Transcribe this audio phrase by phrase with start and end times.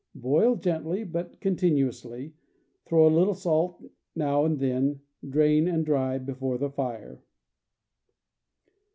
[0.15, 2.33] Boil gently, but continuously,
[2.87, 3.83] throw in a little salt
[4.15, 7.21] now and then, drain, and dry before the fire.